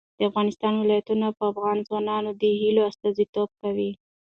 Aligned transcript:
د 0.17 0.19
افغانستان 0.29 0.73
ولايتونه 0.77 1.25
د 1.31 1.35
افغان 1.51 1.77
ځوانانو 1.87 2.29
د 2.41 2.43
هیلو 2.61 2.81
استازیتوب 2.91 3.49
کوي. 3.61 3.91